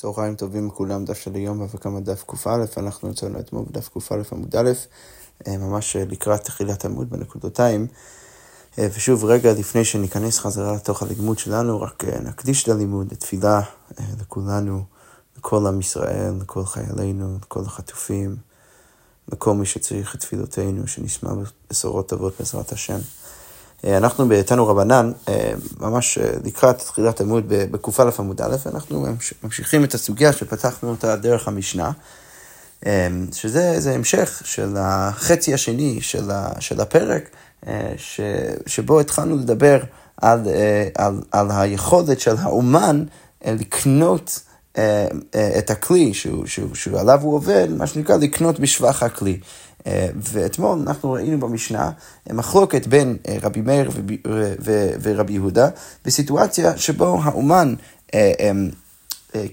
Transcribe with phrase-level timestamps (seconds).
[0.00, 4.56] צהריים טובים לכולם, דף של היום וכמה דף קא, אנחנו יצאנו אתמול בדף קא עמוד
[4.56, 4.70] א',
[5.46, 7.86] אה, ממש אה, לקראת תחילת עמוד בנקודותיים.
[8.78, 13.60] אה, ושוב, רגע לפני שניכנס חזרה לתוך הלימוד שלנו, רק נקדיש את הלימוד לתפילה
[14.20, 14.84] לכולנו,
[15.38, 18.36] לכל עם ישראל, לכל חיילינו, לכל החטופים,
[19.32, 21.30] לכל מי שצריך את תפילותינו, שנשמע
[21.70, 22.98] בשורות טובות בעזרת השם.
[23.84, 29.06] אה, אנחנו בתנו רבנן, אה, ממש אה, לקראת תחילת עמוד בק"א עמוד א', אנחנו
[29.42, 31.90] ממשיכים את הסוגיה שפתחנו אותה דרך המשנה,
[33.32, 37.30] שזה המשך של החצי השני של, של הפרק,
[37.96, 38.20] ש,
[38.66, 39.80] שבו התחלנו לדבר
[40.16, 40.42] על,
[40.94, 43.04] על, על היכולת של האומן
[43.46, 44.40] לקנות
[45.58, 49.38] את הכלי שהוא, שהוא, שעליו הוא עובד, מה שנקרא לקנות בשבח הכלי.
[49.86, 51.90] אה, ואתמול אנחנו ראינו במשנה
[52.30, 53.90] אה, מחלוקת בין אה, רבי מאיר
[55.02, 55.68] ורבי יהודה
[56.04, 57.74] בסיטואציה שבו האומן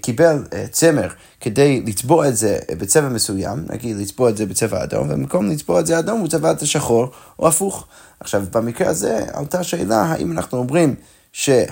[0.00, 1.08] קיבל צמר
[1.40, 5.86] כדי לצבוע את זה בצבע מסוים, נגיד לצבוע את זה בצבע אדום, ובמקום לצבוע את
[5.86, 7.06] זה אדום הוא צבע את השחור,
[7.38, 7.86] או הפוך.
[8.20, 10.94] עכשיו, במקרה הזה עלתה שאלה האם אנחנו אומרים
[11.32, 11.64] שה...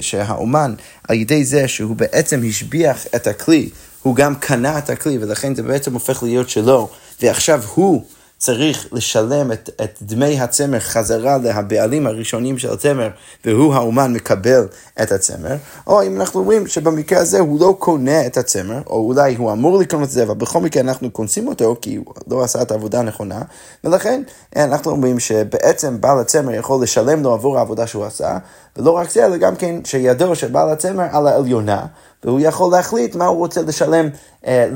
[0.00, 0.74] שהאומן,
[1.08, 3.68] על ידי זה שהוא בעצם השביח את הכלי,
[4.02, 6.88] הוא גם קנה את הכלי, ולכן זה בעצם הופך להיות שלו,
[7.22, 8.04] ועכשיו הוא
[8.42, 13.08] צריך לשלם את, את דמי הצמר חזרה לבעלים הראשונים של הצמר,
[13.44, 14.66] והוא האומן מקבל
[15.02, 19.34] את הצמר, או אם אנחנו אומרים שבמקרה הזה הוא לא קונה את הצמר, או אולי
[19.34, 22.62] הוא אמור לקנות את זה, אבל בכל מקרה אנחנו קונסים אותו, כי הוא לא עשה
[22.62, 23.42] את העבודה הנכונה,
[23.84, 24.22] ולכן
[24.56, 28.38] אנחנו אומרים שבעצם בעל הצמר יכול לשלם לו עבור העבודה שהוא עשה,
[28.76, 31.86] ולא רק זה, אלא גם כן שידו של בעל הצמר על העליונה.
[32.24, 34.08] והוא יכול להחליט מה הוא רוצה לשלם
[34.46, 34.66] אה,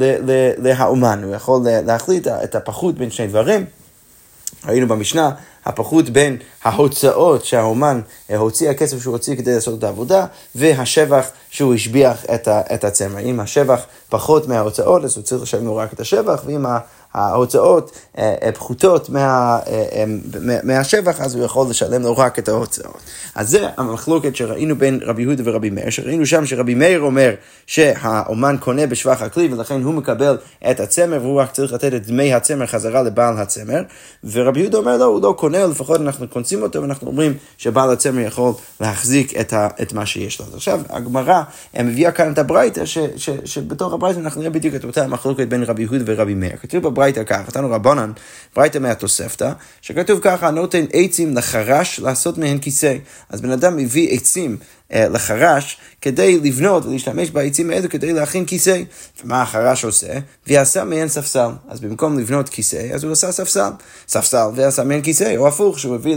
[0.58, 3.64] להאומן, הוא יכול להחליט את הפחות בין שני דברים.
[4.66, 5.30] ראינו במשנה,
[5.64, 11.74] הפחות בין ההוצאות שהאומן אה, הוציא, הכסף שהוא הוציא כדי לעשות את העבודה, והשבח שהוא
[11.74, 12.24] השביח
[12.74, 13.18] את הצמר.
[13.18, 16.66] אם השבח פחות מההוצאות, אז הוא צריך לשלם לו רק את השבח, ואם
[17.16, 20.04] ההוצאות אה, אה, פחותות מה, אה,
[20.62, 23.00] מהשבח, אז הוא יכול לשלם לו רק את ההוצאות.
[23.34, 27.34] אז זה המחלוקת שראינו בין רבי יהודה ורבי מאיר, שראינו שם שרבי מאיר אומר
[27.66, 30.36] שהאומן קונה בשבח הכלי ולכן הוא מקבל
[30.70, 33.82] את הצמר והוא רק צריך לתת את דמי הצמר חזרה לבעל הצמר,
[34.32, 38.20] ורבי יהודה אומר לא, הוא לא קונה, לפחות אנחנו קונסים אותו ואנחנו אומרים שבעל הצמר
[38.20, 40.46] יכול להחזיק את, ה, את מה שיש לו.
[40.54, 41.42] עכשיו הגמרא
[41.80, 42.82] מביאה כאן את הברייתא,
[43.44, 46.56] שבתוך הברייתא אנחנו נראה בדיוק את אותה המחלוקת בין רבי יהודה ורבי מאיר.
[46.62, 48.12] כתוב בברייתא ברייתא ככה, נתנו רבנן,
[48.56, 52.96] ברייתא מהתוספתא, שכתוב ככה, נותן עצים לחרש לעשות מהן כיסא.
[53.28, 54.56] אז בן אדם מביא עצים
[54.90, 58.82] לחרש כדי לבנות ולהשתמש בעצים האלו כדי להכין כיסא.
[59.24, 60.18] ומה החרש עושה?
[60.46, 61.48] ועשה מהן ספסל.
[61.68, 63.70] אז במקום לבנות כיסא, אז הוא עשה ספסל.
[64.08, 66.16] ספסל ועשה מהן כיסא, או הפוך, שהוא הביא,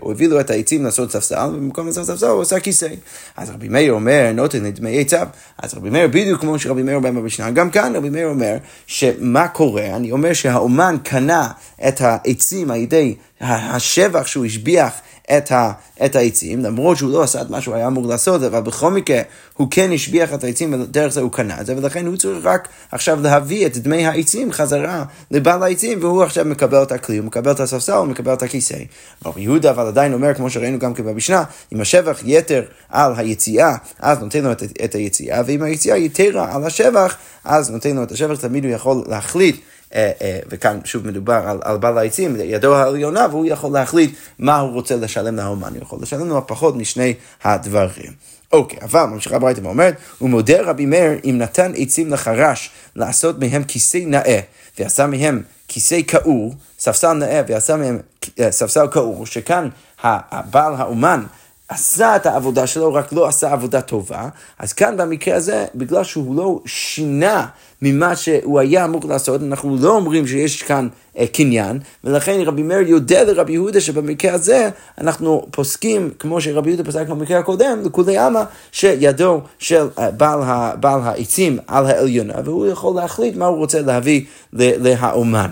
[0.00, 2.88] הוא הביא לו את העצים לעשות ספסל, ובמקום לעשות ספסל הוא עשה כיסא.
[3.36, 5.26] אז רבי מאיר אומר, נותן לדמי עצב.
[5.58, 9.48] אז רבי מאיר, בדיוק כמו שרבי מאיר אומר במשנה, גם כאן רבי מאיר אומר, שמה
[9.48, 9.96] קורה?
[9.96, 11.48] אני אומר שהאומן קנה
[11.88, 14.92] את העצים על ידי השבח שהוא השביח
[15.36, 15.72] את, ה,
[16.04, 19.20] את העצים, למרות שהוא לא עשה את מה שהוא היה אמור לעשות, אבל בכל מקרה
[19.56, 22.68] הוא כן השביח את העצים ודרך זה הוא קנה את זה, ולכן הוא צריך רק
[22.92, 27.50] עכשיו להביא את דמי העצים חזרה לבעל העצים, והוא עכשיו מקבל את הכלי, הוא מקבל
[27.50, 28.78] את הספסל, הוא מקבל את הכיסא.
[29.26, 33.76] רב יהודה אבל עדיין אומר, כמו שראינו גם כן במשנה, אם השבח יתר על היציאה,
[33.98, 38.12] אז נותן לו את, את היציאה, ואם היציאה יתרה על השבח, אז נותן לו את
[38.12, 39.56] השבח, תמיד הוא יכול להחליט.
[39.94, 44.58] אה, אה, וכאן שוב מדובר על, על בעל העצים, ידו העליונה, והוא יכול להחליט מה
[44.58, 48.12] הוא רוצה לשלם לאומן, הוא יכול לשלם לו פחות משני הדברים.
[48.52, 53.64] אוקיי, אבל ממשיכה ברייתא ואומרת, הוא מודה רבי מאיר אם נתן עצים לחרש לעשות מהם
[53.64, 54.40] כיסא נאה,
[54.78, 57.98] ועשה מהם כיסא כעור, ספסל נאה ועשה מהם
[58.40, 59.68] אה, ספסל כעור, שכאן
[60.02, 61.24] הבעל האומן
[61.68, 66.36] עשה את העבודה שלו, רק לא עשה עבודה טובה, אז כאן במקרה הזה, בגלל שהוא
[66.36, 67.46] לא שינה
[67.82, 72.88] ממה שהוא היה אמור לעשות, אנחנו לא אומרים שיש כאן אה, קניין, ולכן רבי מאיר
[72.88, 74.70] יודע לרבי יהודה שבמקרה הזה
[75.00, 78.42] אנחנו פוסקים, כמו שרבי יהודה פסק במקרה הקודם, לכולי עלמא,
[78.72, 80.40] שידו של אה, בעל,
[80.80, 85.50] בעל העצים על העליונה, והוא יכול להחליט מה הוא רוצה להביא להאומן.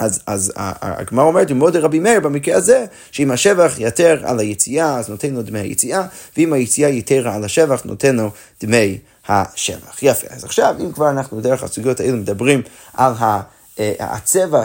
[0.00, 5.08] אז, אז הגמרא אומרת, ומודה רבי מאיר במקרה הזה, שאם השבח יתר על היציאה, אז
[5.08, 6.02] נותן לו דמי היציאה,
[6.36, 8.30] ואם היציאה יתרה על השבח, נותן לו
[8.62, 8.98] דמי
[9.28, 10.02] השבח.
[10.02, 12.62] יפה, אז עכשיו, אם כבר אנחנו דרך הסוגיות האלה מדברים
[12.94, 13.40] על ה...
[13.98, 14.64] הצבע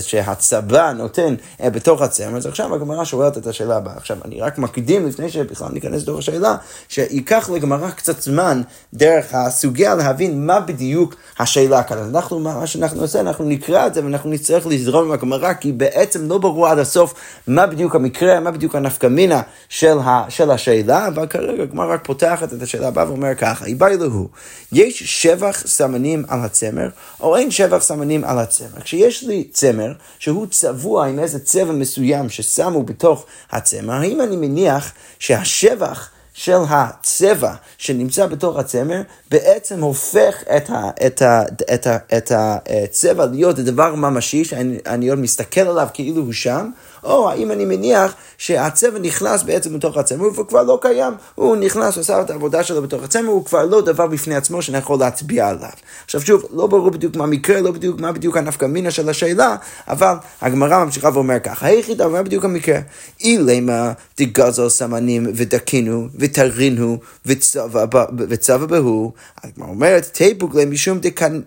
[0.00, 3.96] שהצבא נותן בתוך הצמר, אז עכשיו הגמרא שואלת את השאלה הבאה.
[3.96, 6.56] עכשיו, אני רק מקדים לפני שבכלל ניכנס לתוך השאלה,
[6.88, 8.62] שייקח לגמרא קצת זמן
[8.94, 11.98] דרך הסוגיה להבין מה בדיוק השאלה כאן.
[11.98, 15.72] אז אנחנו, מה שאנחנו נעשה, אנחנו נקרא את זה ואנחנו נצטרך לזרום עם הגמרא, כי
[15.72, 17.14] בעצם לא ברור עד הסוף
[17.46, 22.52] מה בדיוק המקרה, מה בדיוק הנפקמינה של, ה, של השאלה, אבל כרגע הגמרא רק פותחת
[22.52, 24.28] את השאלה הבאה ואומר ככה, איבאי להו,
[24.72, 26.88] יש שבח סמנים על הצמר,
[27.20, 28.47] או אין שבח סמנים על הצמר.
[28.84, 34.92] כשיש לי צמר שהוא צבוע עם איזה צבע מסוים ששמו בתוך הצמר, האם אני מניח
[35.18, 41.42] שהשבח של הצבע שנמצא בתוך הצמר, בעצם הופך את, ה, את, ה,
[41.74, 46.70] את, ה, את הצבע להיות דבר ממשי, שאני עוד מסתכל עליו כאילו הוא שם,
[47.04, 51.98] או האם אני מניח שהצבע נכנס בעצם בתוך הצמר והוא כבר לא קיים, הוא נכנס,
[51.98, 55.48] עשה את העבודה שלו בתוך הצמר, הוא כבר לא דבר בפני עצמו שאני יכול להצביע
[55.48, 55.68] עליו.
[56.04, 59.56] עכשיו שוב, לא ברור בדיוק מה המקרה, לא בדיוק מה בדיוק הנפקא מינה של השאלה,
[59.88, 62.78] אבל הגמרא ממשיכה ואומר ככה, היחידה, מה בדיוק המקרה?
[63.20, 69.12] אילמה דגזל סמנים ודקינו ותרינו וצבע בהו,
[69.44, 70.98] הגמרא אומרת, תיפוק להם משום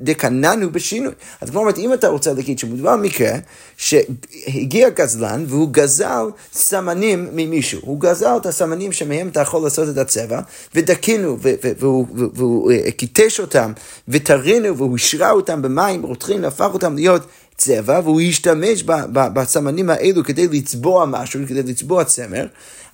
[0.01, 1.13] דקננו בשינוי.
[1.41, 3.31] אז הגמרא אומרת, אם אתה רוצה להגיד שמדובר במקרה
[3.77, 7.79] שהגיע גזלן והוא גזל סמנים ממישהו.
[7.83, 10.39] הוא גזל את הסמנים שמהם אתה יכול לעשות את הצבע,
[10.75, 11.37] ודקינו,
[11.79, 13.71] והוא אה, קיטש אותם,
[14.07, 17.21] וטרינו, והוא השרה אותם במים רותחים, והפך אותם להיות
[17.61, 22.45] צבע, והוא השתמש בסמנים האלו כדי לצבוע משהו, כדי לצבוע צמר.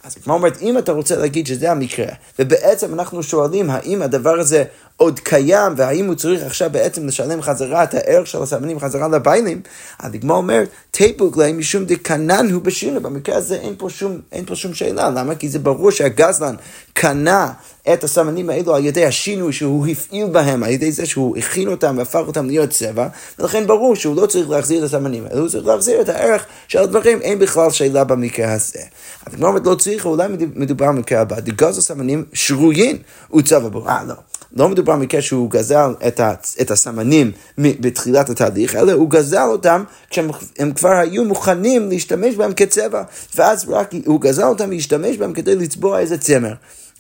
[0.04, 2.08] אז כמו אומרת, אם אתה רוצה להגיד שזה המקרה,
[2.40, 4.64] ובעצם אנחנו שואלים האם הדבר הזה
[4.98, 9.62] עוד קיים, והאם הוא צריך עכשיו בעצם לשלם חזרה את הערך של הסמנים חזרה לביילים,
[10.00, 14.46] אז הגמרא אומרת, תיפוק להם משום דקנן הוא בשינו, במקרה הזה אין פה, שום, אין
[14.46, 15.36] פה שום שאלה, למה?
[15.36, 16.56] כי זה ברור שהגזלן
[17.00, 17.52] קנה
[17.94, 21.96] את הסמנים האלו על ידי השינוי שהוא הפעיל בהם, על ידי זה שהוא הכין אותם
[21.98, 23.08] והפך אותם להיות צבע,
[23.40, 26.80] ולכן ברור שהוא לא צריך להחזיר את הסמנים האלו, הוא צריך להחזיר את הערך של
[26.80, 28.80] הדברים, אין בכלל שאלה במקרה הזה.
[29.26, 32.98] אז אומרת, לא צריך, אולי מדובר במקרה הבא, דגזל סמנים שרויים
[33.28, 33.88] הוא צבע בו.
[33.88, 34.14] אה, לא.
[34.56, 39.84] לא מדובר במקרה שהוא גזל את, ה, את הסמנים בתחילת התהליך, אלא הוא גזל אותם
[40.10, 43.04] כשהם כבר היו מוכנים להשתמש בהם כצבע,
[43.36, 46.54] ואז רק הוא גזל אותם להשתמש בהם כדי לצבוע איזה צמר.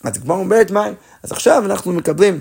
[0.03, 0.89] אז כבר אומרת מה?
[1.23, 2.39] אז עכשיו אנחנו מקבלים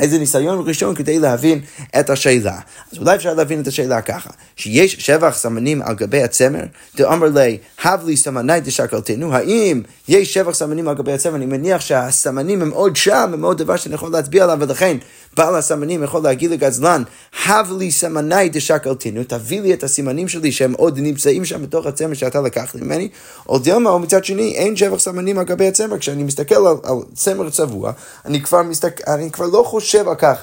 [0.00, 1.60] איזה ניסיון ראשון כדי להבין
[2.00, 2.58] את השאלה.
[2.92, 6.62] אז אולי אפשר להבין את השאלה ככה, שיש שבח סמנים על גבי הצמר,
[6.96, 11.80] דאמר לי, הב לי סמני דשקלתנו, האם יש שבח סמנים על גבי הצמר, אני מניח
[11.80, 14.96] שהסמנים הם עוד שם, הם עוד דבר שאני יכול להצביע עליו, ולכן
[15.36, 17.02] בעל הסמנים יכול להגיד לגזלן,
[17.46, 22.14] הב לי סמני דשקלתנו, תביא לי את הסימנים שלי שהם עוד נמצאים שם בתוך הצמר
[22.14, 23.08] שאתה לקחת ממני,
[23.48, 26.96] או דלמה, או מצד שני, אין שבח סמנים על גבי הצמר, כשאני מסתכל על, על
[27.14, 27.92] צמר צבוע,
[28.24, 30.42] אני כבר, מסתכל, אני כבר לא חושב חושב על כך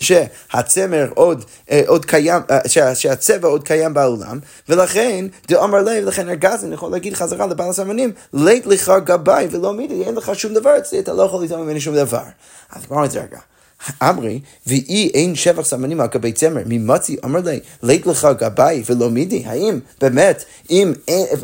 [0.00, 4.38] שהצמר עוד, אה, עוד קיים, אה, שה, שהצבע עוד קיים בעולם,
[4.68, 10.04] ולכן, דאמר לב, לכן הגזן יכול להגיד חזרה לבעל הסמנים, לית לך גבאי ולא מידי,
[10.04, 12.22] אין לך שום דבר אצלי, אתה לא יכול לטעום ממני שום דבר.
[12.70, 13.38] אז כבר את זה רגע.
[14.02, 19.10] אמרי, ואי אין שבח סמנים על גבי צמר, ממצי אמר לי, לית לך גבאי ולא
[19.10, 20.92] מידי, האם באמת, אם,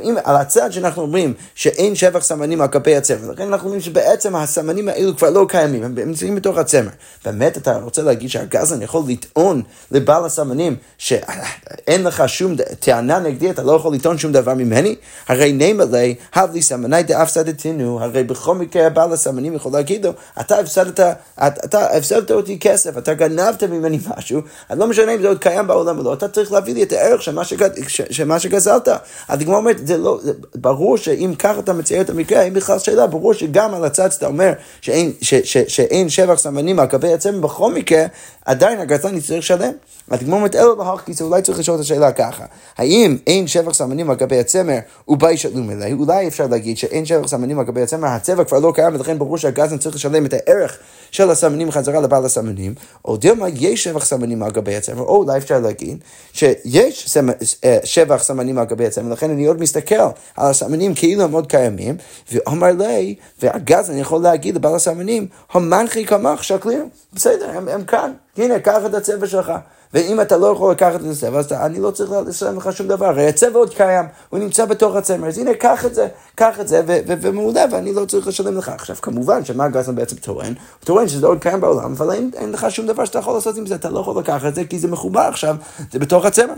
[0.02, 4.36] אם על הצד שאנחנו אומרים שאין שבח סמנים על גבי הצמר, לכן אנחנו אומרים שבעצם
[4.36, 6.90] הסמנים האלו כבר לא קיימים, הם נמצאים בתוך הצמר.
[7.24, 13.62] באמת אתה רוצה להגיד שהגזן יכול לטעון לבעל הסמנים שאין לך שום טענה נגדי, אתה
[13.62, 14.94] לא יכול לטעון שום דבר ממני?
[15.28, 20.06] הרי נאמר לי, הב לי סמני דאף סדתנו, הרי בכל מקרה בעל הסמנים יכול להגיד
[20.06, 21.00] לו, אתה הפסדת,
[21.38, 25.38] אתה הפסדת גנבת אותי כסף, אתה גנבת ממני משהו, אז לא משנה אם זה עוד
[25.38, 28.38] קיים בעולם או לא, אתה צריך להביא לי את הערך של מה, שגז, של מה
[28.38, 28.88] שגזלת.
[29.28, 33.06] הגמרא אומרת, זה לא, זה ברור שאם ככה אתה מצייר את המקרה, אין בכלל שאלה,
[33.06, 37.12] ברור שגם על הצד שאתה אומר שאין, ש, ש, ש, שאין שבח סמנים על קווי
[37.12, 38.04] הצמר, בכל מקרה,
[38.44, 39.72] עדיין הגזלן יצטרך לשלם.
[40.10, 42.44] אז הגמרא אומרת, אלו בהך כיסא, אולי צריך לשאול את השאלה ככה,
[42.78, 47.26] האם אין שבח סמנים על גבי הצמר ובי שלום אליי, אולי אפשר להגיד שאין שבח
[47.26, 50.78] סמנים על גבי הצמר, הצבע כבר לא קיים, ולכן ברור שהגזלן צריך לשלם את הערך
[51.10, 55.38] של הסמנים חזרה לבעל הסמנים, או דילמה יש שבח סמנים על גבי הצמר, או אולי
[55.38, 55.98] אפשר להגיד
[56.32, 57.18] שיש
[57.64, 60.10] אה, שבח סמנים על גבי הצמר, לכן אני עוד מסתכל על
[60.50, 61.96] הסמנים כאילו הם עוד קיימים,
[62.32, 68.58] ואומר לי, והגזלן יכול להגיד לבעל הסמנים, המנחי כמך שקלים, בסדר, הם, הם כאן, הנה,
[68.58, 69.52] קח את הצבע שלך.
[69.94, 73.06] ואם אתה לא יכול לקחת את הצבע, אז אני לא צריך לשלם לך שום דבר.
[73.06, 76.68] הרי הצבע עוד קיים, הוא נמצא בתוך הצמר, אז הנה, קח את זה, קח את
[76.68, 78.68] זה, ומעולה, ואני לא צריך לשלם לך.
[78.68, 80.46] עכשיו, כמובן, שמה גזלן בעצם טוען?
[80.46, 83.56] הוא טוען שזה עוד קיים בעולם, אבל אין, אין לך שום דבר שאתה יכול לעשות
[83.56, 85.56] עם זה, אתה לא יכול לקחת את זה, כי זה מחובר עכשיו,
[85.92, 86.54] זה בתוך הצמר.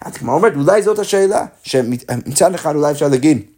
[0.00, 3.53] אז כמו אומרת, אולי זאת השאלה, שמצד אחד אולי אפשר להגיד,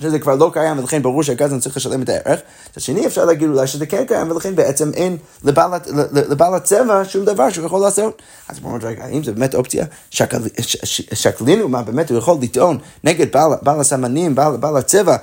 [0.00, 2.40] שזה כבר לא קיים ולכן ברור שהגזן צריך לשלם את הערך.
[2.70, 7.50] מצד שני אפשר להגיד אולי שזה כן קיים ולכן בעצם אין לבעל, הצבע שום דבר
[7.50, 8.22] שהוא יכול לעשות.
[8.48, 9.84] אז בואו נראה, האם זה באמת אופציה?
[11.12, 13.26] שקלינו מה באמת הוא יכול לטעון נגד
[13.62, 15.16] בעל, הסמנים, בעל, הצבע,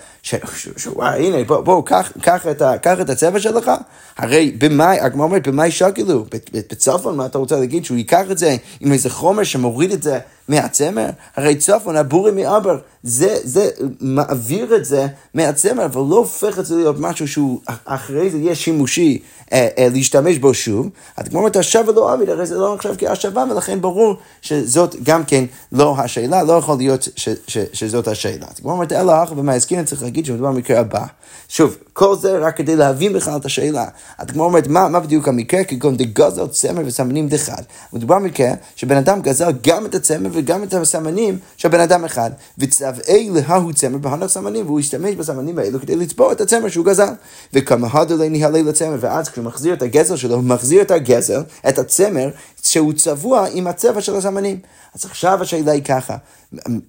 [0.77, 2.11] שוואי הנה בוא, בוא קח,
[2.51, 3.71] את קח את הצבע שלך.
[4.17, 8.55] הרי במאי, הגמרא אומרת במאי שקלו, בצפון מה אתה רוצה להגיד שהוא ייקח את זה
[8.79, 11.09] עם איזה חומר שמוריד את זה מהצמר?
[11.35, 13.69] הרי צפון הבורי מעבר, זה, זה
[14.01, 18.55] מעביר את זה מהצמר, אבל לא הופך את זה להיות משהו שהוא אחרי זה יהיה
[18.55, 19.19] שימושי
[19.53, 20.89] אה, אה, להשתמש בו שוב.
[21.17, 25.25] אז כמו אומרת, השבה לא עביד, הרי זה לא נחשב כהשבה, ולכן ברור שזאת גם
[25.25, 28.45] כן לא השאלה, לא יכול להיות ש, ש, שזאת השאלה.
[28.51, 31.05] אז כמו אומרת, אלא אחר במאזכין צריך להגיד שמדובר במקרה הבא.
[31.49, 33.85] שוב, כל זה רק כדי להבין בכלל את השאלה.
[34.17, 35.63] אז כמו אומרת, מה, מה בדיוק המקרה?
[35.63, 37.61] כגון דגזל צמר וסמנים דחד.
[37.93, 42.31] מדובר במקרה שבן אדם גזל גם את הצמר וגם את הסמנים של בן אדם אחד,
[42.57, 47.13] וצבעי להוא צמר בהנח סמנים, והוא השתמש בסמנים האלו כדי לצבוע את הצמר שהוא גזל.
[47.53, 51.79] וכמה הדלי ניהלי לצמר, ואז כשהוא מחזיר את הגזל שלו, הוא מחזיר את הגזל, את
[51.79, 52.29] הצמר,
[52.65, 54.59] שהוא צבוע עם הצבע של הסמנים.
[54.95, 56.17] אז עכשיו השאלה היא ככה,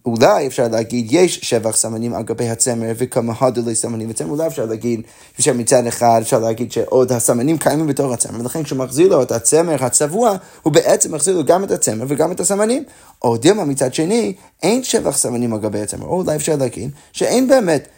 [0.07, 4.67] אולי אפשר להגיד, יש שבח סמנים על גבי הצמר וכמה הדלי סמנים בצמר, אולי אפשר
[4.67, 5.01] להגיד,
[5.39, 9.85] שמצד אחד אפשר להגיד שעוד הסמנים קיימים בתור הצמר, ולכן כשהוא מחזיר לו את הצמר
[9.85, 12.85] הצבוע, הוא בעצם מחזיר לו גם את הצמר וגם את הסמנים.
[13.23, 17.49] או דילמה מצד שני, אין שבח סמנים על גבי הצמר, או אולי אפשר להגיד שאין
[17.49, 17.89] באמת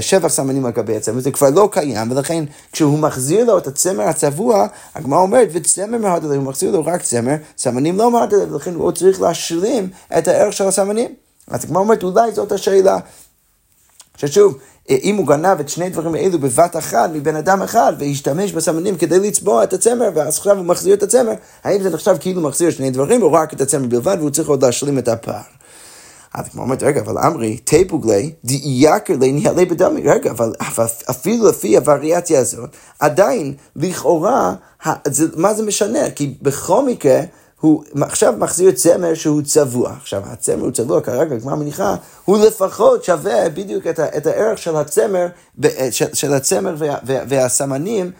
[0.00, 4.04] שבע סמנים על גבי הצמר, זה כבר לא קיים, ולכן כשהוא מחזיר לו את הצמר
[4.04, 8.92] הצבוע, הגמרא אומרת, וצמר מהדלה, הוא מחזיר לו רק צמר, סמנים לא מהדלה, ולכן הוא
[8.92, 11.14] צריך להשלים את הערך של הסמנים.
[11.48, 12.98] אז הגמרא אומרת, אולי זאת השאלה.
[14.16, 14.58] ששוב,
[14.90, 19.18] אם הוא גנב את שני הדברים האלו בבת אחת מבן אדם אחד והשתמש בסמנים כדי
[19.18, 21.32] לצבוע את הצמר ואז עכשיו הוא מחזיר את הצמר,
[21.64, 24.64] האם זה נחשב כאילו מחזיר שני דברים או רק את הצמר בלבד והוא צריך עוד
[24.64, 25.42] להשלים את הפער?
[26.38, 30.52] אז כמו אומרת, רגע, אבל אמרי, תפוגלי, דייקר לי ניהלי בדמי, רגע, אבל
[31.10, 34.54] אפילו לפי הווריאציה הזאת, עדיין, לכאורה,
[35.36, 36.10] מה זה משנה?
[36.10, 37.20] כי בכל מקרה,
[37.60, 39.92] הוא עכשיו מחזיר צמר שהוא צבוע.
[40.00, 44.58] עכשיו, הצמר הוא צבוע כרגע, כמו המניחה, הוא לפחות שווה בדיוק את, ה, את הערך
[44.58, 45.26] של הצמר,
[45.90, 48.10] של, של הצמר וה, וה, והסמנים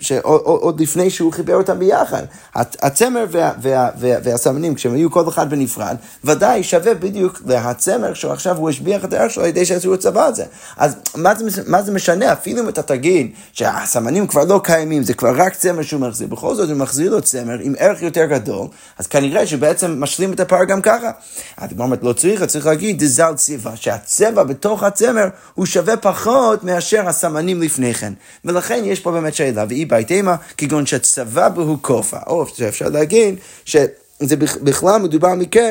[0.00, 2.22] שעוד לפני שהוא חיבר אותם ביחד.
[2.54, 8.56] הצמר וה, וה, וה, והסמנים, כשהם היו כל אחד בנפרד, ודאי שווה בדיוק להצמר שעכשיו
[8.56, 10.44] הוא השביח את הערך שלו על ידי שעשו את צבא הזה.
[10.76, 12.32] אז מה זה, מה זה משנה?
[12.32, 16.54] אפילו אם אתה תגיד שהסמנים כבר לא קיימים, זה כבר רק צמר שהוא מחזיר, בכל
[16.54, 18.66] זאת הוא מחזיר לו צמר עם ערך יותר גדול,
[18.98, 21.10] אז כנראה שבעצם משלים את הפער גם ככה.
[21.56, 27.08] כמו אומרת, לא צריך, צריך להגיד דזל צבע, שהצבע בתוך הצמר הוא שווה פחות מאשר
[27.08, 28.12] הסמנים לפני כן.
[28.44, 33.34] ולכן יש פה באמת שאלה, ואי בהתאמה, כגון שהצבא בו כופה, או שאפשר להגיד
[33.64, 35.70] שזה בכלל מדובר מקרה.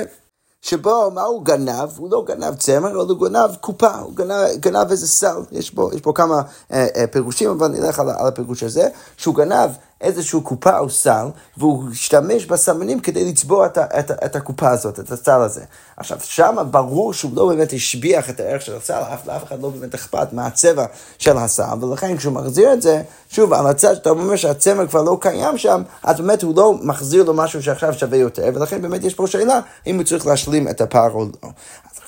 [0.64, 1.90] שבו מה הוא גנב?
[1.98, 5.36] הוא לא גנב צמר, אבל הוא גנב קופה, הוא גנב, גנב איזה סל.
[5.52, 8.88] יש פה, יש פה כמה אה, אה, פירושים, אבל נלך על, על הפירוש הזה,
[9.18, 9.70] שהוא גנב
[10.04, 11.26] איזושהי קופה או סל,
[11.58, 15.62] והוא השתמש בסמנים כדי לצבוע את, את, את הקופה הזאת, את הסל הזה.
[15.98, 19.70] עכשיו, שם ברור שהוא לא באמת השביח את הערך של הסל, אף לאף אחד לא
[19.70, 20.86] באמת אכפת מהצבע
[21.18, 25.18] של הסל, ולכן כשהוא מחזיר את זה, שוב, על הצד שאתה אומר שהצמר כבר לא
[25.22, 29.14] קיים שם, אז באמת הוא לא מחזיר לו משהו שעכשיו שווה יותר, ולכן באמת יש
[29.14, 31.50] פה שאלה אם הוא צריך להשלים את הפער או לא.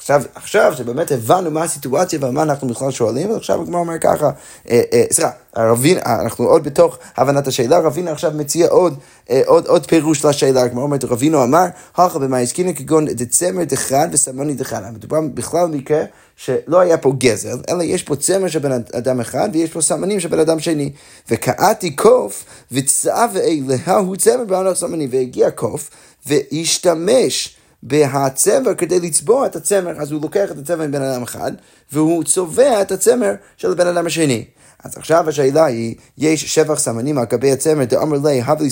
[0.06, 4.30] עכשיו, עכשיו שבאמת הבנו מה הסיטואציה ומה אנחנו בכלל שואלים, ועכשיו הגמרא אומר ככה,
[4.70, 9.68] אה, אה, סליחה, רבינה, אנחנו עוד בתוך הבנת השאלה, רבינה עכשיו מציע עוד, אה, עוד,
[9.68, 11.66] עוד פירוש לשאלה, הגמרא אומרת, רבינו אמר,
[11.98, 14.82] הלכה במה הזכינה כגון דצמר דחד וסמני דחד.
[14.94, 16.04] מדובר בכלל במקרה
[16.36, 20.20] שלא היה פה גזל, אלא יש פה צמר של בן אדם אחד ויש פה סמנים
[20.20, 20.92] של בן אדם שני.
[21.30, 23.42] וקעתי קוף וצאווה
[23.88, 25.90] להוא צמר בענך סמני, והגיע קוף
[26.26, 31.52] והשתמש בהצמר כדי לצבוע את הצמר, אז הוא לוקח את הצמר מבן אדם אחד,
[31.92, 34.46] והוא צובע את הצמר של הבן אדם השני.
[34.86, 38.70] אז עכשיו השאלה היא, יש שבח סמנים על גבי הצמר, דאמר לי, הב לי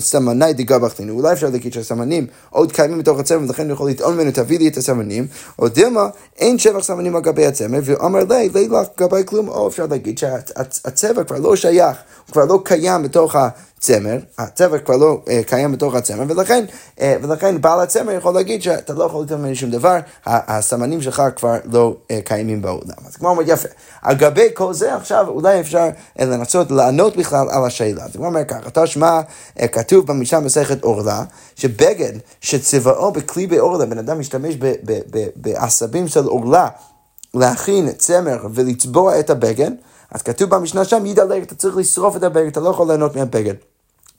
[0.00, 1.12] סמני דגבחתנו.
[1.12, 4.68] אולי אפשר להגיד שהסמנים עוד קיימים בתוך הצמר, ולכן אני יכול לטעון ממנו, תביא לי
[4.68, 5.26] את הסמנים,
[5.58, 9.68] או דילמה, אין שבח סמנים על גבי הצמר, ואמר לי, לי לך גבי כלום, או
[9.68, 13.36] אפשר להגיד שהצבע כבר לא שייך, הוא כבר לא קיים בתוך
[13.86, 16.64] צמר, הצמר כבר לא uh, קיים בתוך הצמר, ולכן,
[16.96, 21.22] uh, ולכן בעל הצמר יכול להגיד שאתה לא יכול לתת ממני שום דבר, הסמנים שלך
[21.36, 22.96] כבר לא uh, קיימים בעולם.
[23.06, 23.68] אז כמו אומרת, יפה.
[24.02, 25.88] על גבי כל זה עכשיו אולי אפשר
[26.18, 28.04] uh, לנסות לענות בכלל על השאלה.
[28.04, 29.20] אז הוא אומר ככה, תשמע,
[29.58, 31.24] uh, כתוב במשנה מסכת עורלה,
[31.56, 34.54] שבגד שצבעו בכלי בעורלה, בן אדם משתמש
[35.36, 36.68] בעשבים של עורלה
[37.34, 39.70] להכין צמר ולצבוע את הבגד,
[40.10, 43.54] אז כתוב במשנה שם, ידלג, אתה צריך לשרוף את הבגד, אתה לא יכול ליהנות מהבגד.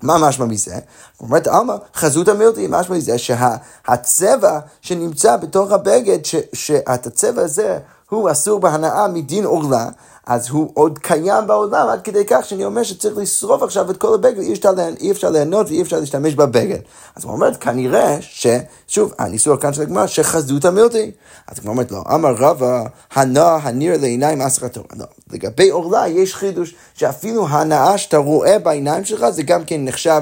[0.03, 0.75] מה משמע מזה?
[1.19, 6.19] אומרת עלמא, חזות המילתי, משמע מזה שהצבע שנמצא בתוך הבגד,
[6.53, 9.89] שהצבע הזה הוא אסור בהנאה מדין עורלה,
[10.27, 14.13] אז הוא עוד קיים בעולם עד כדי כך שאני אומר שצריך לשרוף עכשיו את כל
[14.13, 16.79] הבגד, אי אפשר, אי אפשר ליהנות ואי אפשר להשתמש בבגד.
[17.15, 18.47] אז הוא אומר, כנראה ש...
[18.87, 21.11] שוב, הניסוח כאן של הגמרא, שחזות המילתי.
[21.47, 24.83] אז הוא אומר, לא, אמר רבא, הנא הניר לעיניים אסרתו.
[24.97, 30.21] לא, לגבי עורלה יש חידוש שאפילו הנאה שאתה רואה בעיניים שלך זה גם כן נחשב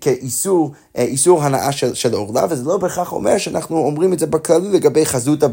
[0.00, 4.26] כאיסור, אה, איסור הנאה של, של עורלה, וזה לא בהכרח אומר שאנחנו אומרים את זה
[4.26, 5.48] בכללי לגבי חזות אה,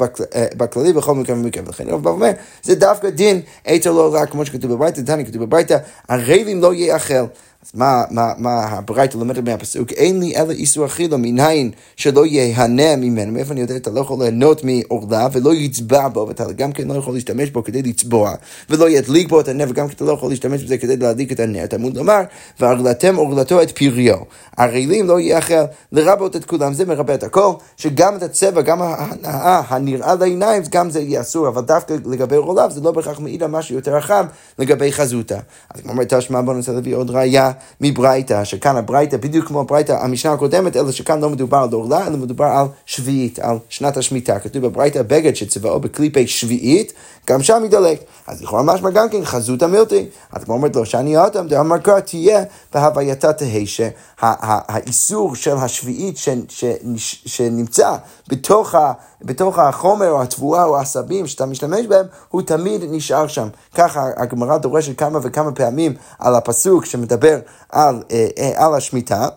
[0.58, 1.64] בכללי בכל מקרה ומקרה.
[1.66, 2.32] ולכן הוא אומר,
[2.64, 5.78] זה דווקא דין עצר לא רע, כמו שכתוב בברייתא, דני כתוב בברייתא,
[6.10, 7.26] הרבים לא יאכל.
[7.66, 9.92] אז מה, מה, מה הברייתא לומדת מהפסוק?
[9.92, 13.32] אין לי אלא איסור אכילה מניין שלא יהנה ממנו.
[13.32, 16.94] מאיפה אני יודע אתה לא יכול ליהנות מעורלה ולא יצבע בו, ואתה גם כן לא
[16.94, 18.34] יכול להשתמש בו כדי לצבוע,
[18.70, 21.40] ולא ידליק בו את הנר, וגם כן אתה לא יכול להשתמש בזה כדי להדליק את
[21.40, 21.66] הנר.
[21.66, 22.22] תלמוד לומר,
[22.60, 24.18] והרגלתם עורלתו את פריו.
[24.58, 25.54] הרעילים לא יאכל
[25.92, 30.90] לרבות את כולם, זה מרבה את הכל, שגם את הצבע, גם ההנאה הנראה לעיניים, גם
[30.90, 34.26] זה יהיה אסור, אבל דווקא לגבי עורליו זה לא בהכרח מעיד על משהו יותר רחב
[34.60, 35.40] לגבי חזותה.
[35.76, 37.51] אז כמו אומרת תשמע בוא ננסה להביא עוד ראייה.
[37.82, 42.18] מברייתא, שכאן הברייתא, בדיוק כמו הברייתא, המשנה הקודמת, אלא שכאן לא מדובר על עורלה, אלא
[42.18, 44.40] מדובר על שביעית, על שנת השמיטה.
[44.40, 46.94] כתוב בברייתא בגד שצבעו בקליפי שביעית,
[47.30, 48.00] גם שם ידלק.
[48.28, 50.06] אז לכאורה משמע גם כן חזות המילטי.
[50.32, 52.44] אז כמו אומרת לו, שאני אותם, דאמר קרא תהיה
[52.74, 56.16] בהווייתה תהא, שהאיסור של השביעית
[57.26, 57.96] שנמצא
[58.28, 63.48] בתוך, ה, בתוך החומר או התבואה או העשבים שאתה משתמש בהם, הוא תמיד נשאר שם.
[63.76, 69.28] ככה הגמרא דורשת כמה וכמה פעמים על הפסוק שמדבר על, אה, אה, על השמיטה.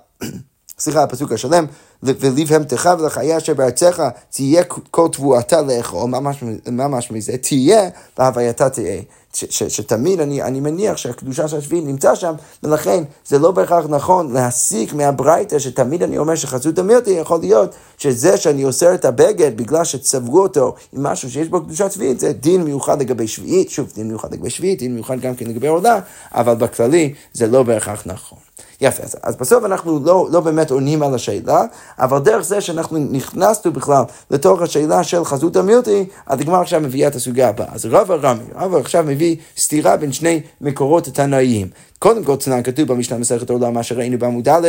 [0.84, 1.66] סליחה, הפסוק השלם,
[2.02, 7.36] ולבהמתך ולחיה אשר בארצך תהיה כל תבואתה לאכול, מה משמע מזה?
[7.36, 7.88] תהיה
[8.18, 9.02] בהווייתה תהיה.
[9.34, 14.92] שתמיד אני, אני מניח שהקדושה של השביעי נמצא שם, ולכן זה לא בהכרח נכון להסיק
[14.92, 20.42] מהברייתא שתמיד אני אומר שחסות המילטי יכול להיות שזה שאני אוסר את הבגד בגלל שצברו
[20.42, 24.32] אותו עם משהו שיש בו קדושה שביעית, זה דין מיוחד לגבי שביעית, שוב, דין מיוחד
[24.32, 26.00] לגבי שביעית, דין מיוחד גם כן לגבי עולה,
[26.32, 28.38] אבל בכללי זה לא בהכרח נכון.
[28.84, 31.62] יפה, אז, אז בסוף אנחנו לא, לא באמת עונים על השאלה,
[31.98, 37.14] אבל דרך זה שאנחנו נכנסנו בכלל לתוך השאלה של חזות המילטי, הדגמר עכשיו מביאה את
[37.14, 37.66] הסוגיה הבאה.
[37.72, 41.68] אז רב הרמי, רב עכשיו מביא סתירה בין שני מקורות התנאיים.
[41.98, 44.68] קודם כל, תנאי כתוב במשנה מסכת עולם, מה שראינו בעמוד א',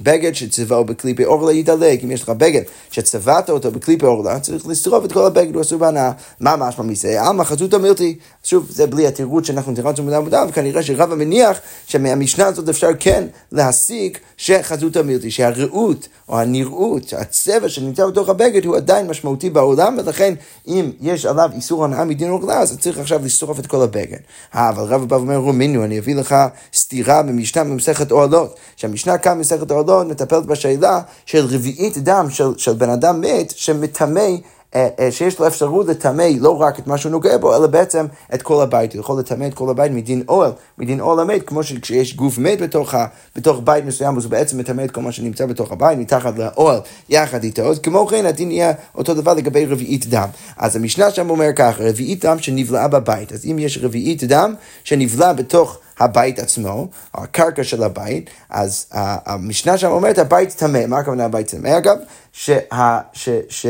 [0.00, 5.04] בגד שצבעו בקליפי אורלה ידלג, אם יש לך בגד שצבעת אותו בקליפי אורלה, צריך לשרוף
[5.04, 6.12] את כל הבגד, הוא אסור בהנאה.
[6.40, 7.22] מה משמע מזה?
[7.22, 8.18] עלמא חזות המילטי.
[8.44, 14.20] שוב, זה בלי התירוץ שאנחנו תירצנו מודע, וכנראה שרב המניח שמהמשנה הזאת אפשר כן להסיק
[14.36, 20.34] שחזות המילטי, שהראות או הנראות, הצבע שנמצא בתוך הבגד הוא עדיין משמעותי בעולם, ולכן
[20.66, 24.18] אם יש עליו איסור הנאה מדין אורלה, אז צריך עכשיו לשרוף את כל הבגד.
[24.54, 26.36] אה, אבל רב בא ואומר, רומינו, אני אביא לך
[26.74, 32.48] סתירה במשנה במסכת אוהלות, שהמשנה כאן במסכת אוהלות לא מטפלת בשאלה של רביעית דם של,
[32.56, 34.30] של בן אדם מת שמטמא
[34.74, 38.06] אה, אה, שיש לו אפשרות לטמא לא רק את מה שהוא נוגע בו, אלא בעצם
[38.34, 38.92] את כל הבית.
[38.92, 42.60] הוא יכול לטמא את כל הבית מדין אוהל, מדין אוהל המת, כמו שכשיש גוף מת
[42.60, 42.94] בתוך,
[43.36, 46.80] בתוך בית מסוים, אז הוא בעצם מטמא את כל מה שנמצא בתוך הבית, מתחת לאוהל,
[47.08, 47.62] יחד איתו.
[47.62, 50.28] אז כמו כן, הדין יהיה אותו דבר לגבי רביעית דם.
[50.56, 53.32] אז המשנה שם אומר ככה, רביעית דם שנבלעה בבית.
[53.32, 55.78] אז אם יש רביעית דם שנבלע בתוך...
[55.98, 61.78] הבית עצמו, הקרקע של הבית, אז המשנה שם אומרת הבית טמא, מה הכוונה הבית טמא?
[61.78, 61.96] אגב,
[62.32, 63.66] שה, ש, ש,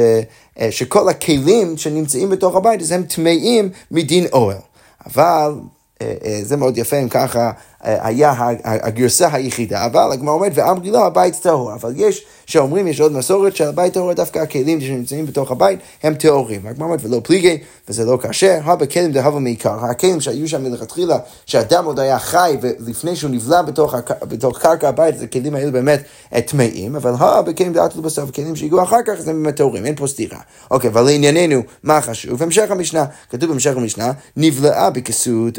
[0.60, 4.56] אה, שכל הכלים שנמצאים בתוך הבית אז הם טמאים מדין אוהל.
[5.06, 5.54] אבל
[6.02, 11.04] אה, אה, זה מאוד יפה אם ככה היה הגרסה היחידה, אבל הגמרא אומרת, ואמרי לו
[11.04, 15.50] הבית טהור, אבל יש שאומרים, יש עוד מסורת של הבית טהור, דווקא הכלים שנמצאים בתוך
[15.50, 16.66] הבית הם טהורים.
[16.66, 21.18] הגמרא אומרת, ולא פליגי, וזה לא קשה, הא בכלים דהבה מעיקר, הכלים שהיו שם מלכתחילה,
[21.46, 26.02] שאדם עוד היה חי, ולפני שהוא נבלע בתוך, בתוך קרקע הבית, אז הכלים האלו באמת
[26.46, 29.96] טמאים, אבל הא בכלים דעתו בסוף, כלים שהגיעו אחר כך, אז הם באמת טהורים, אין
[29.96, 30.38] פה סתירה.
[30.70, 32.42] אוקיי, אבל לענייננו, מה חשוב?
[32.42, 35.58] המשך המשנה, כתוב בהמשך המשנה, נבלעה בכסות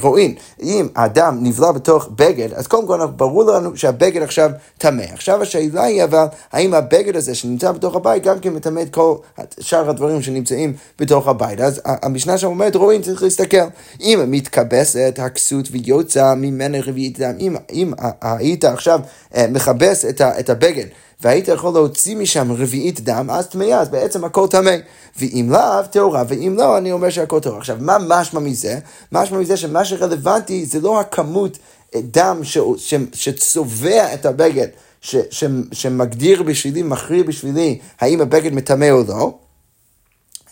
[0.00, 0.34] רועין.
[0.62, 5.04] אם האדם נבלע בתוך בגד, אז קודם כל ברור לנו שהבגד עכשיו טמא.
[5.12, 9.14] עכשיו השאלה היא אבל, האם הבגד הזה שנמצא בתוך הבית גם כן מטמא את כל
[9.60, 11.60] שאר הדברים שנמצאים בתוך הבית.
[11.60, 13.66] אז המשנה שם אומרת, רואים, צריך להסתכל.
[14.00, 19.00] אם מתכבסת הכסות ויוצא ממנה רביעית דם, אם, אם היית עכשיו
[19.36, 20.86] אה, מכבס את, את הבגד,
[21.22, 24.76] והיית יכול להוציא משם רביעית דם, אז טמאה, אז בעצם הכל טמא.
[25.16, 27.58] ואם לאו, טהורה, ואם לא, אני אומר שהכל טהור.
[27.58, 28.78] עכשיו, מה משמע מזה?
[29.12, 31.58] משמע מזה שמה שרלוונטי זה לא הכמות
[31.94, 34.68] אה, דם ש, ש, שצובע את הבגד,
[35.00, 39.34] ש, ש, שמגדיר בשבילי, מכריע בשבילי, האם הבגד מטמא או לא,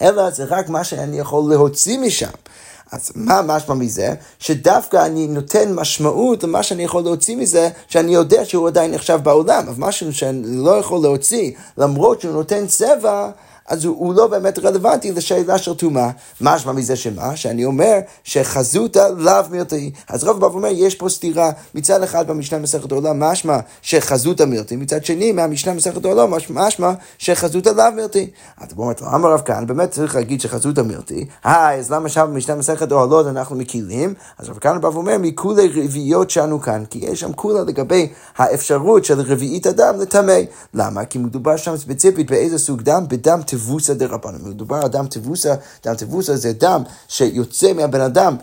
[0.03, 2.31] אלא זה רק מה שאני יכול להוציא משם.
[2.93, 4.15] אז מה משמע מזה?
[4.39, 9.69] שדווקא אני נותן משמעות למה שאני יכול להוציא מזה, שאני יודע שהוא עדיין נחשב בעולם,
[9.69, 13.31] אבל משהו שאני לא יכול להוציא, למרות שהוא נותן צבע,
[13.71, 16.11] אז הוא, הוא לא באמת רלוונטי לשאלה של טומאה.
[16.41, 17.37] משמע מזה שמה?
[17.37, 19.91] שאני אומר שחזותא לאו מילתי.
[20.09, 21.51] אז רב בא ואומר, יש פה סתירה.
[21.75, 27.69] מצד אחד במשנה מסכת עולם משמע שחזותא מילתי, מצד שני מהמשנה מסכת עולם משמע שחזותא
[27.69, 28.31] לאו מילתי.
[28.61, 29.67] אז הוא אומר, למה רב כאן?
[29.67, 31.27] באמת צריך להגיד שחזותא מילתי.
[31.45, 34.15] היי, אז למה שם במשנה מסכת אוהלות אנחנו מקילים?
[34.39, 39.05] אז רב כאן בא ואומר, מכולי רביעיות שאנו כאן, כי יש שם כולה לגבי האפשרות
[39.05, 40.39] של רביעית הדם לטמא.
[40.75, 41.05] למה?
[41.05, 43.05] כי מדובר שם ספציפית באיזה סוג דם?
[43.09, 44.39] בדם תבוסה דרבנן.
[44.51, 48.37] מדובר על דם תבוסה, דם תבוסה זה דם שיוצא מהבן אדם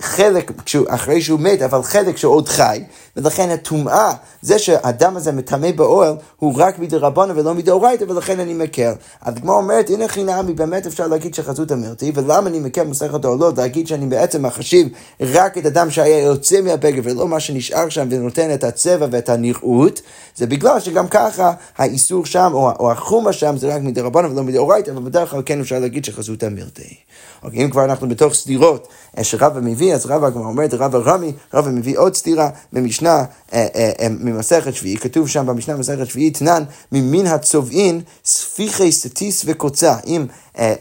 [0.00, 0.52] חלק
[0.88, 2.82] אחרי שהוא מת, אבל חלק שעוד חי,
[3.16, 8.92] ולכן הטומאה, זה שהדם הזה מטמא באוהל, הוא רק מדרבנן ולא מדאורייתא, ולכן אני מקל.
[9.22, 13.86] הגמרא אומרת, הנה חינמי, באמת אפשר להגיד שחזות אמרתי, ולמה אני מקל במסכת העולות, להגיד
[13.86, 14.88] שאני בעצם מחשיב
[15.20, 20.00] רק את הדם שהיה יוצא מהבגר, ולא מה שנשאר שם ונותן את הצבע ואת הנראות,
[20.36, 24.90] זה בגלל שגם ככה האיסור שם, או, או החומה שם, זה רק מדרבנן ולא מדאורייתא,
[24.90, 26.94] אבל בדרך כלל כן אפשר להגיד שחזות אמרתי.
[27.42, 30.98] אוקיי, אם כבר אנחנו בתוך סתירות אה, שרבא מביא, אז רבא כבר אומר את רבא
[30.98, 36.30] רמי, רבא מביא עוד סתירה במשנה אה, אה, ממסכת שביעי, כתוב שם במשנה ממסכת שביעי,
[36.30, 39.96] תנן ממין הצובעין ספיחי סטיס וקוצה.
[40.06, 40.26] אם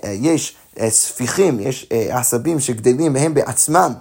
[0.03, 0.55] יש
[0.89, 3.93] ספיחים, יש עשבים שגדלים מהם בעצמם.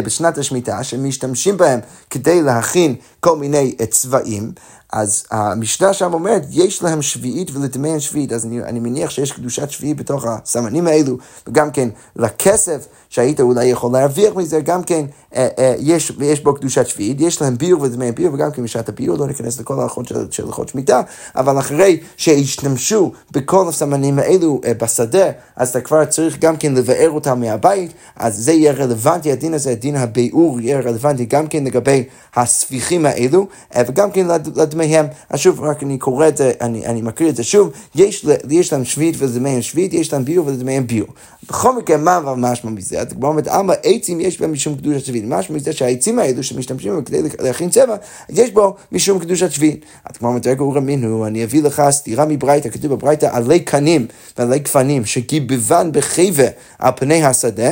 [0.00, 4.52] בשנת השמיטה, שמשתמשים בהם כדי להכין כל מיני צבעים,
[4.92, 9.70] אז המשנה שם אומרת, יש להם שביעית ולטמאן שביעית, אז אני, אני מניח שיש קדושת
[9.70, 15.48] שביעית בתוך הסמנים האלו, וגם כן לכסף שהיית אולי יכול להרוויח מזה, גם כן אה,
[15.58, 19.18] אה, יש, יש בו קדושת שביעית, יש להם ביור וטמאן ביור, וגם כן בשעת הביור,
[19.18, 21.02] לא ניכנס לכל ההלכות של, הלכות שמיטה,
[21.36, 25.26] אבל אחרי שהשתמשו בכל הסמנים האלו אה, בשדה,
[25.56, 29.74] אז אתה כבר צריך גם כן לבאר אותם מהבית, אז זה יהיה רלוונטי, הדין הזה,
[29.74, 32.04] דין הביאור יהיה רלוונטי גם כן לגבי
[32.36, 34.26] הספיחים האלו, אה, וגם כן
[34.56, 37.70] לדמי מהם, אז שוב, רק אני קורא את זה, אני, אני מקריא את זה שוב,
[37.94, 41.08] יש, יש להם שביעית ולדמיהם שביעית, יש להם ביור ולדמיהם ביור.
[41.48, 43.00] בכל מקרה, מה אבל משמע מזה?
[43.00, 45.24] אז כמו אומרת, אמה עצים יש בהם משום קדושת שביעית.
[45.28, 47.96] משמע מזה שהעצים האלו שמשתמשים בהם כדי להכין צבע,
[48.30, 49.84] יש בו משום קדושת שביעית.
[50.04, 54.06] אז כמו אומרת, רגע רמינו, אני אביא לך סתירה מברייתא, כתוב בברייתא עלי קנים
[54.38, 56.46] ועלי גפנים, שגיבבן בחייבה
[56.78, 57.70] על פני השדה.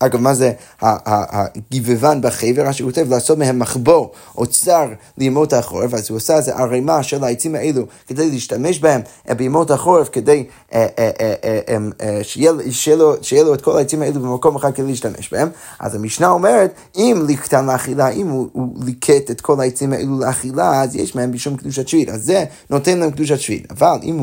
[0.00, 2.62] אגב, מה זה הגיבבן בחבר?
[2.66, 7.54] רש"י כותב לעשות מהם מחבור, אוצר לימות החורף, אז הוא עושה איזה ערימה של העצים
[7.54, 10.86] האלו כדי להשתמש בהם אה, בימות החורף, כדי אה,
[12.00, 12.20] אה,
[13.20, 15.48] שיהיה לו את כל העצים האלו במקום אחד כדי להשתמש בהם.
[15.80, 18.48] אז המשנה אומרת, אם לקטן לאכילה, אם הוא
[18.84, 22.08] ליקט את כל העצים האלו לאכילה, אז יש מהם בשום קדושת שביעית.
[22.08, 23.72] אז זה נותן להם קדושת שביעית.
[23.72, 24.18] אבל אם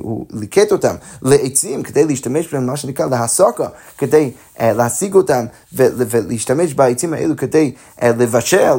[0.00, 4.92] הוא ליקט אותם לעצים כדי להשתמש בהם, מה שנקרא להסוקה, כדי להשיג...
[4.92, 8.72] להשיג אותם ולהשתמש בעצים האלו כדי uh, לבשל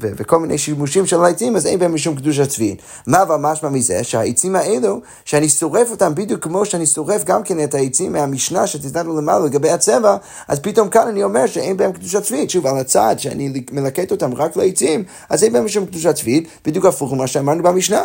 [0.00, 2.82] וכל מיני שימושים של העצים, אז אין בהם משום קדושה צבאית.
[3.06, 4.04] מה אבל משמע מזה?
[4.04, 9.16] שהעצים האלו, שאני שורף אותם בדיוק כמו שאני שורף גם כן את העצים מהמשנה שתזדנו
[9.16, 10.16] למעלה לגבי הצבע,
[10.48, 12.50] אז פתאום כאן אני אומר שאין בהם קדושה צבאית.
[12.50, 16.84] שוב, על הצד שאני מלקט אותם רק לעצים, אז אין בהם משום קדושה צבאית, בדיוק
[16.84, 18.04] הפוך ממה שאמרנו במשנה.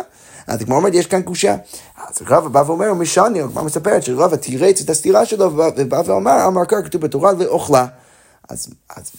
[0.50, 1.56] אז הגמרא אומרת, יש כאן קושה.
[2.08, 6.64] אז רבא בא ואומר, משני, הגמרא מספרת שרבא תירץ את הסתירה שלו, ובא ואמר, אמר
[6.68, 7.86] כך כתוב בתורה לאוכלה.
[8.50, 9.10] אז, אז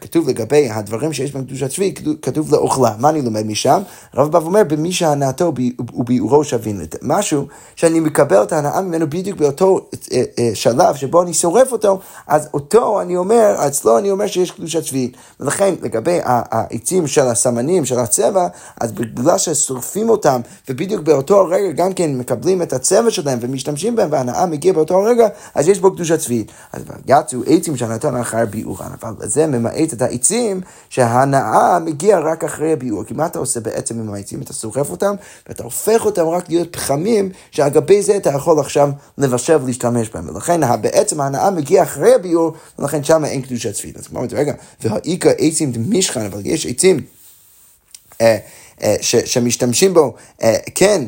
[0.00, 2.94] כתוב לגבי הדברים שיש בהם קדושת שביעי, כתוב לאוכלה.
[2.98, 3.82] מה אני לומד משם?
[4.12, 5.52] הרב בא ואומר, במי שהנאתו
[5.94, 6.80] וביאורו שווים.
[7.02, 7.46] משהו
[7.76, 12.48] שאני מקבל את ההנאה ממנו בדיוק באותו אה, אה, שלב שבו אני שורף אותו, אז
[12.54, 15.16] אותו אני אומר, אצלו אני אומר שיש קדושת שביעית.
[15.40, 18.48] ולכן לגבי העצים של הסמנים, של הצבע,
[18.80, 24.12] אז בגלל ששורפים אותם, ובדיוק באותו הרגע גם כן מקבלים את הצבע שלהם ומשתמשים בהם,
[24.12, 26.52] וההנאה מגיעה באותו הרגע, אז יש בו קדושת שביעית.
[26.72, 28.77] אז יצאו עצים שהנתן אחר ביאור.
[28.80, 30.60] מובן, אבל זה ממעט את העצים
[30.90, 33.04] שההנאה מגיעה רק אחרי הביאור.
[33.04, 34.42] כי מה אתה עושה בעצם עם העצים?
[34.42, 35.14] אתה שורף אותם
[35.48, 40.28] ואתה הופך אותם רק להיות פחמים, שעל גבי זה אתה יכול עכשיו לבשל ולהשתמש בהם.
[40.28, 43.96] ולכן בעצם ההנאה מגיעה אחרי הביאור, ולכן שם אין קדושת צפית.
[43.96, 47.00] אז כמו רגע, והאיכא עצים דמישכן, אבל יש עצים.
[48.20, 48.36] אה,
[48.82, 51.04] אה, שמשתמשים בו, אה, כן,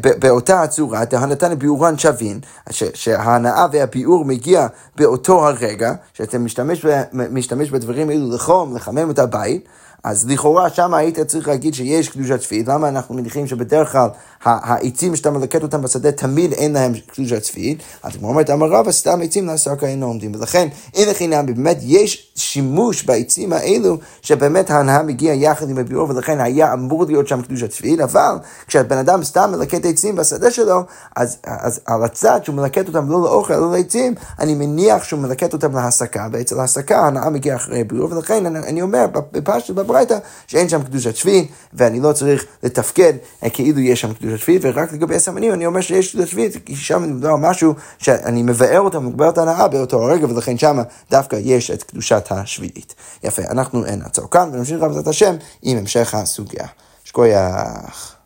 [0.00, 8.34] באותה הצורה, דהנתן ביאורן שווין, שההנאה והביאור מגיע באותו הרגע, שאתה משתמש, משתמש בדברים האלו
[8.34, 9.68] לחום, לחמם את הבית,
[10.04, 14.08] אז לכאורה שם היית צריך להגיד שיש קדושת שביעית, למה אנחנו מניחים שבדרך כלל
[14.44, 17.82] העצים שאתה מלקט אותם בשדה תמיד אין להם קדושת שביעית?
[18.02, 22.32] אז כמו אומרת, אמר רבא, סתם עצים לעשר כאלה עומדים, ולכן אין לחינם, באמת יש
[22.36, 27.72] שימוש בעצים האלו, שבאמת ההנאה מגיעה יחד עם הביאור, ולכן היה אמור להיות שם קדושת
[27.72, 30.82] שביעית, אבל כשהבן אדם סתם מלקט עצים בשדה שלו,
[31.16, 35.52] אז, אז על הצד שהוא מלקט אותם לא לאוכל, לא לעצים, אני מניח שהוא מלקט
[35.52, 40.68] אותם להסקה, ואצל ההסקה הנאה מגיע אחרי ביור, ולכן אני, אני אומר בפשט בברייתא שאין
[40.68, 43.12] שם קדושת שביעית, ואני לא צריך לתפקד
[43.52, 47.02] כאילו יש שם קדושת שביעית, ורק לגבי הסמנים אני אומר שיש קדושת שביעית, כי שם
[47.02, 50.78] מדובר משהו שאני מבאר אותם, מגבר את ההנאה באותו הרגע, ולכן שם
[51.10, 52.94] דווקא יש את קדושת השביעית.
[53.24, 56.66] יפה, אנחנו נעצור כאן ונמשיך בעזרת השם עם המשך הסוגיה.
[57.08, 58.17] שכוייח.